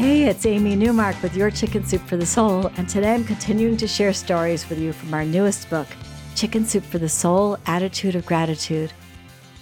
Hey, 0.00 0.22
it's 0.22 0.46
Amy 0.46 0.76
Newmark 0.76 1.22
with 1.22 1.36
your 1.36 1.50
Chicken 1.50 1.84
Soup 1.84 2.00
for 2.00 2.16
the 2.16 2.24
Soul, 2.24 2.68
and 2.78 2.88
today 2.88 3.12
I'm 3.12 3.22
continuing 3.22 3.76
to 3.76 3.86
share 3.86 4.14
stories 4.14 4.66
with 4.70 4.78
you 4.78 4.94
from 4.94 5.12
our 5.12 5.26
newest 5.26 5.68
book, 5.68 5.86
Chicken 6.34 6.64
Soup 6.64 6.82
for 6.82 6.96
the 6.96 7.06
Soul 7.06 7.58
Attitude 7.66 8.16
of 8.16 8.24
Gratitude. 8.24 8.94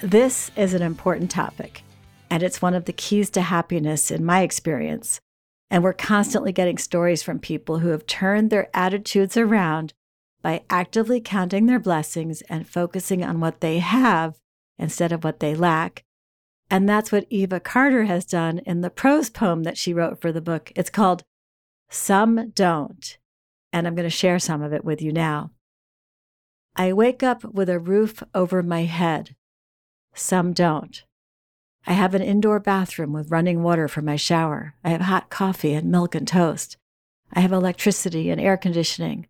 This 0.00 0.52
is 0.54 0.72
an 0.72 0.82
important 0.82 1.32
topic, 1.32 1.82
and 2.30 2.44
it's 2.44 2.62
one 2.62 2.74
of 2.74 2.84
the 2.84 2.92
keys 2.92 3.28
to 3.30 3.40
happiness 3.40 4.12
in 4.12 4.24
my 4.24 4.42
experience. 4.42 5.20
And 5.68 5.82
we're 5.82 5.94
constantly 5.94 6.52
getting 6.52 6.78
stories 6.78 7.24
from 7.24 7.40
people 7.40 7.80
who 7.80 7.88
have 7.88 8.06
turned 8.06 8.50
their 8.50 8.68
attitudes 8.72 9.36
around 9.36 9.94
by 10.42 10.62
actively 10.70 11.20
counting 11.20 11.66
their 11.66 11.80
blessings 11.80 12.42
and 12.42 12.68
focusing 12.68 13.24
on 13.24 13.40
what 13.40 13.60
they 13.60 13.80
have 13.80 14.38
instead 14.78 15.10
of 15.10 15.24
what 15.24 15.40
they 15.40 15.56
lack. 15.56 16.04
And 16.70 16.88
that's 16.88 17.10
what 17.10 17.26
Eva 17.30 17.58
Carter 17.58 18.04
has 18.04 18.24
done 18.24 18.60
in 18.60 18.80
the 18.80 18.90
prose 18.90 19.28
poem 19.28 19.64
that 19.64 19.76
she 19.76 19.92
wrote 19.92 20.20
for 20.20 20.30
the 20.30 20.40
book. 20.40 20.72
It's 20.76 20.90
called 20.90 21.24
Some 21.90 22.50
Don't. 22.50 23.18
And 23.72 23.86
I'm 23.86 23.94
going 23.96 24.08
to 24.08 24.10
share 24.10 24.38
some 24.38 24.62
of 24.62 24.72
it 24.72 24.84
with 24.84 25.02
you 25.02 25.12
now. 25.12 25.50
I 26.76 26.92
wake 26.92 27.22
up 27.22 27.44
with 27.44 27.68
a 27.68 27.80
roof 27.80 28.22
over 28.34 28.62
my 28.62 28.84
head. 28.84 29.34
Some 30.14 30.52
don't. 30.52 31.04
I 31.86 31.92
have 31.94 32.14
an 32.14 32.22
indoor 32.22 32.60
bathroom 32.60 33.12
with 33.12 33.30
running 33.30 33.62
water 33.62 33.88
for 33.88 34.02
my 34.02 34.16
shower. 34.16 34.74
I 34.84 34.90
have 34.90 35.02
hot 35.02 35.30
coffee 35.30 35.74
and 35.74 35.90
milk 35.90 36.14
and 36.14 36.26
toast. 36.26 36.76
I 37.32 37.40
have 37.40 37.52
electricity 37.52 38.30
and 38.30 38.40
air 38.40 38.56
conditioning. 38.56 39.26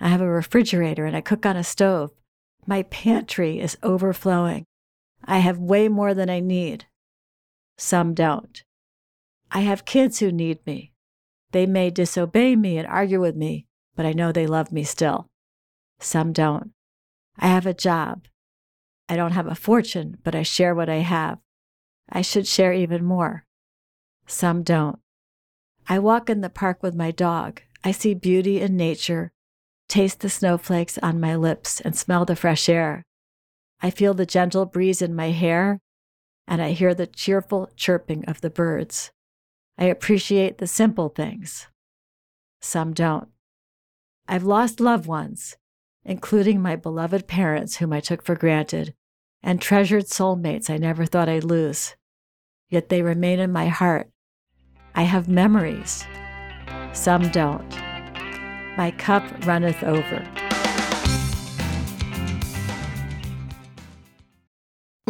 I 0.00 0.08
have 0.08 0.20
a 0.20 0.28
refrigerator 0.28 1.06
and 1.06 1.16
I 1.16 1.20
cook 1.20 1.46
on 1.46 1.56
a 1.56 1.64
stove. 1.64 2.10
My 2.66 2.82
pantry 2.84 3.60
is 3.60 3.78
overflowing. 3.82 4.64
I 5.24 5.38
have 5.38 5.58
way 5.58 5.88
more 5.88 6.14
than 6.14 6.28
I 6.28 6.40
need. 6.40 6.86
Some 7.76 8.14
don't. 8.14 8.62
I 9.50 9.60
have 9.60 9.84
kids 9.84 10.18
who 10.18 10.32
need 10.32 10.64
me. 10.66 10.92
They 11.52 11.66
may 11.66 11.90
disobey 11.90 12.56
me 12.56 12.78
and 12.78 12.86
argue 12.86 13.20
with 13.20 13.36
me, 13.36 13.66
but 13.94 14.06
I 14.06 14.12
know 14.12 14.32
they 14.32 14.46
love 14.46 14.72
me 14.72 14.84
still. 14.84 15.28
Some 16.00 16.32
don't. 16.32 16.72
I 17.38 17.48
have 17.48 17.66
a 17.66 17.74
job. 17.74 18.26
I 19.08 19.16
don't 19.16 19.32
have 19.32 19.46
a 19.46 19.54
fortune, 19.54 20.18
but 20.24 20.34
I 20.34 20.42
share 20.42 20.74
what 20.74 20.88
I 20.88 20.96
have. 20.96 21.38
I 22.08 22.22
should 22.22 22.46
share 22.46 22.72
even 22.72 23.04
more. 23.04 23.46
Some 24.26 24.62
don't. 24.62 24.98
I 25.88 25.98
walk 25.98 26.30
in 26.30 26.40
the 26.40 26.48
park 26.48 26.82
with 26.82 26.94
my 26.94 27.10
dog. 27.10 27.60
I 27.84 27.92
see 27.92 28.14
beauty 28.14 28.60
in 28.60 28.76
nature 28.76 29.32
taste 29.92 30.20
the 30.20 30.30
snowflakes 30.30 30.96
on 31.02 31.20
my 31.20 31.36
lips, 31.36 31.78
and 31.78 31.94
smell 31.94 32.24
the 32.24 32.34
fresh 32.34 32.66
air. 32.66 33.04
I 33.82 33.90
feel 33.90 34.14
the 34.14 34.24
gentle 34.24 34.64
breeze 34.64 35.02
in 35.02 35.14
my 35.14 35.30
hair, 35.30 35.80
and 36.46 36.62
I 36.62 36.70
hear 36.70 36.94
the 36.94 37.06
cheerful 37.06 37.68
chirping 37.76 38.24
of 38.26 38.40
the 38.40 38.50
birds. 38.50 39.10
I 39.76 39.86
appreciate 39.86 40.58
the 40.58 40.68
simple 40.68 41.08
things. 41.08 41.66
Some 42.60 42.94
don't. 42.94 43.28
I've 44.28 44.44
lost 44.44 44.78
loved 44.78 45.06
ones, 45.06 45.56
including 46.04 46.62
my 46.62 46.76
beloved 46.76 47.26
parents, 47.26 47.76
whom 47.76 47.92
I 47.92 47.98
took 47.98 48.22
for 48.22 48.36
granted, 48.36 48.94
and 49.42 49.60
treasured 49.60 50.04
soulmates 50.04 50.70
I 50.70 50.76
never 50.76 51.04
thought 51.04 51.28
I'd 51.28 51.42
lose. 51.42 51.96
Yet 52.68 52.88
they 52.88 53.02
remain 53.02 53.40
in 53.40 53.50
my 53.50 53.66
heart. 53.66 54.08
I 54.94 55.02
have 55.02 55.28
memories. 55.28 56.06
Some 56.92 57.30
don't. 57.30 57.68
My 58.76 58.92
cup 58.96 59.24
runneth 59.44 59.82
over. 59.82 60.41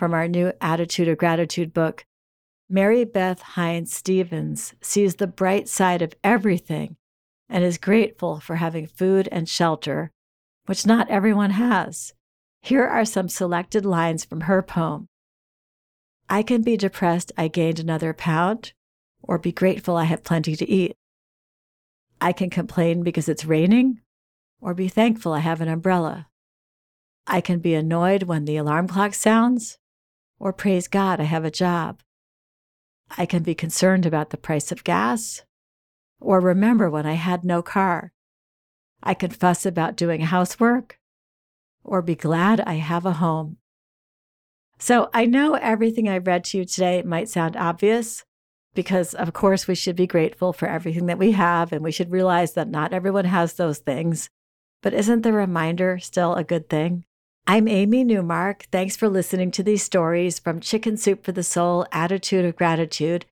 from 0.00 0.14
our 0.14 0.26
new 0.26 0.50
Attitude 0.62 1.08
of 1.08 1.18
Gratitude 1.18 1.74
book, 1.74 2.06
Mary 2.70 3.04
Beth 3.04 3.42
Hines 3.42 3.92
Stevens 3.92 4.72
sees 4.80 5.16
the 5.16 5.26
bright 5.26 5.68
side 5.68 6.00
of 6.00 6.14
everything 6.24 6.96
and 7.50 7.62
is 7.62 7.76
grateful 7.76 8.40
for 8.40 8.56
having 8.56 8.86
food 8.86 9.28
and 9.30 9.46
shelter, 9.46 10.10
which 10.64 10.86
not 10.86 11.10
everyone 11.10 11.50
has. 11.50 12.14
Here 12.62 12.86
are 12.86 13.04
some 13.04 13.28
selected 13.28 13.84
lines 13.84 14.24
from 14.24 14.42
her 14.42 14.62
poem 14.62 15.06
I 16.30 16.42
can 16.44 16.62
be 16.62 16.78
depressed 16.78 17.30
I 17.36 17.48
gained 17.48 17.78
another 17.78 18.14
pound, 18.14 18.72
or 19.22 19.36
be 19.36 19.52
grateful 19.52 19.98
I 19.98 20.04
have 20.04 20.24
plenty 20.24 20.56
to 20.56 20.66
eat. 20.66 20.96
I 22.22 22.32
can 22.32 22.48
complain 22.48 23.02
because 23.02 23.28
it's 23.28 23.44
raining, 23.44 24.00
or 24.62 24.72
be 24.72 24.88
thankful 24.88 25.34
I 25.34 25.40
have 25.40 25.60
an 25.60 25.68
umbrella. 25.68 26.28
I 27.26 27.42
can 27.42 27.58
be 27.58 27.74
annoyed 27.74 28.22
when 28.22 28.46
the 28.46 28.56
alarm 28.56 28.88
clock 28.88 29.12
sounds, 29.12 29.76
or 30.40 30.52
praise 30.52 30.88
God 30.88 31.20
I 31.20 31.24
have 31.24 31.44
a 31.44 31.50
job. 31.50 32.00
I 33.16 33.26
can 33.26 33.42
be 33.42 33.54
concerned 33.54 34.06
about 34.06 34.30
the 34.30 34.36
price 34.36 34.72
of 34.72 34.82
gas, 34.82 35.44
or 36.18 36.40
remember 36.40 36.90
when 36.90 37.06
I 37.06 37.14
had 37.14 37.44
no 37.44 37.62
car. 37.62 38.12
I 39.02 39.14
can 39.14 39.30
fuss 39.30 39.66
about 39.66 39.96
doing 39.96 40.22
housework, 40.22 40.98
or 41.84 42.02
be 42.02 42.14
glad 42.14 42.60
I 42.60 42.74
have 42.74 43.06
a 43.06 43.14
home. 43.14 43.58
So 44.78 45.10
I 45.12 45.26
know 45.26 45.54
everything 45.54 46.08
I 46.08 46.18
read 46.18 46.44
to 46.44 46.58
you 46.58 46.64
today 46.64 47.02
might 47.02 47.28
sound 47.28 47.56
obvious, 47.56 48.24
because 48.74 49.12
of 49.14 49.32
course 49.32 49.68
we 49.68 49.74
should 49.74 49.96
be 49.96 50.06
grateful 50.06 50.52
for 50.52 50.68
everything 50.68 51.06
that 51.06 51.18
we 51.18 51.32
have, 51.32 51.72
and 51.72 51.84
we 51.84 51.92
should 51.92 52.10
realize 52.10 52.54
that 52.54 52.68
not 52.68 52.94
everyone 52.94 53.26
has 53.26 53.54
those 53.54 53.78
things. 53.78 54.30
But 54.82 54.94
isn't 54.94 55.22
the 55.22 55.32
reminder 55.34 55.98
still 55.98 56.34
a 56.34 56.44
good 56.44 56.70
thing? 56.70 57.04
I'm 57.46 57.66
Amy 57.66 58.04
Newmark. 58.04 58.66
Thanks 58.70 58.96
for 58.96 59.08
listening 59.08 59.50
to 59.52 59.62
these 59.62 59.82
stories 59.82 60.38
from 60.38 60.60
Chicken 60.60 60.96
Soup 60.96 61.24
for 61.24 61.32
the 61.32 61.42
Soul 61.42 61.86
Attitude 61.90 62.44
of 62.44 62.54
Gratitude. 62.54 63.26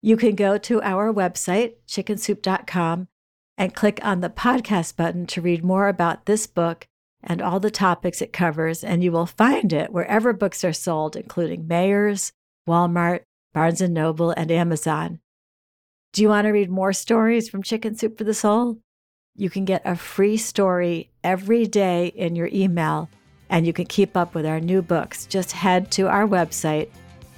You 0.00 0.16
can 0.16 0.34
go 0.34 0.56
to 0.56 0.80
our 0.80 1.12
website, 1.12 1.74
chickensoup.com, 1.86 3.08
and 3.58 3.74
click 3.74 4.00
on 4.02 4.20
the 4.20 4.30
podcast 4.30 4.96
button 4.96 5.26
to 5.26 5.42
read 5.42 5.62
more 5.62 5.88
about 5.88 6.24
this 6.24 6.46
book 6.46 6.86
and 7.22 7.42
all 7.42 7.60
the 7.60 7.70
topics 7.70 8.22
it 8.22 8.32
covers, 8.32 8.82
and 8.82 9.04
you 9.04 9.12
will 9.12 9.26
find 9.26 9.74
it 9.74 9.92
wherever 9.92 10.32
books 10.32 10.64
are 10.64 10.72
sold, 10.72 11.16
including 11.16 11.66
Meijers, 11.66 12.32
Walmart, 12.66 13.24
Barnes 13.52 13.80
& 13.80 13.88
Noble, 13.90 14.30
and 14.30 14.50
Amazon. 14.50 15.20
Do 16.14 16.22
you 16.22 16.28
want 16.28 16.46
to 16.46 16.50
read 16.50 16.70
more 16.70 16.94
stories 16.94 17.50
from 17.50 17.62
Chicken 17.62 17.94
Soup 17.94 18.16
for 18.16 18.24
the 18.24 18.32
Soul? 18.32 18.78
You 19.36 19.50
can 19.50 19.66
get 19.66 19.82
a 19.84 19.96
free 19.96 20.38
story 20.38 21.10
every 21.22 21.66
day 21.66 22.06
in 22.06 22.36
your 22.36 22.48
email, 22.52 23.10
and 23.50 23.66
you 23.66 23.72
can 23.72 23.84
keep 23.84 24.16
up 24.16 24.34
with 24.34 24.46
our 24.46 24.60
new 24.60 24.80
books. 24.80 25.26
Just 25.26 25.52
head 25.52 25.90
to 25.92 26.08
our 26.08 26.26
website 26.26 26.88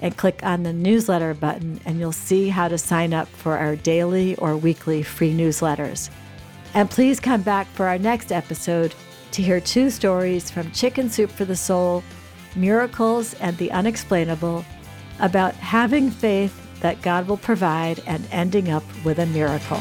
and 0.01 0.17
click 0.17 0.41
on 0.45 0.63
the 0.63 0.73
newsletter 0.73 1.33
button, 1.33 1.81
and 1.85 1.99
you'll 1.99 2.13
see 2.13 2.49
how 2.49 2.69
to 2.69 2.77
sign 2.77 3.15
up 3.15 3.29
for 3.29 3.57
our 3.57 3.75
daily 3.77 4.37
or 4.37 4.57
weekly 4.57 5.03
free 5.03 5.33
newsletters. 5.33 6.11
And 6.75 6.91
please 6.91 7.19
come 7.19 7.43
back 7.43 7.67
for 7.69 7.87
our 7.87 7.99
next 7.99 8.31
episode 8.31 8.95
to 9.33 9.43
hear 9.43 9.61
two 9.61 9.91
stories 9.91 10.51
from 10.51 10.71
Chicken 10.73 11.09
Soup 11.09 11.31
for 11.31 11.45
the 11.45 11.57
Soul 11.57 12.05
Miracles 12.55 13.35
and 13.35 13.57
the 13.57 13.71
Unexplainable 13.71 14.65
about 15.21 15.55
having 15.55 16.11
faith 16.11 16.59
that 16.81 17.01
God 17.01 17.29
will 17.29 17.37
provide 17.37 18.03
and 18.07 18.27
ending 18.33 18.71
up 18.71 18.85
with 19.05 19.19
a 19.19 19.27
miracle. 19.27 19.81